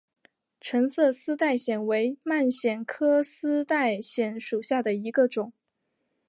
[0.59, 5.53] 橙色丝带藓为蔓藓科丝带藓属下的一个种。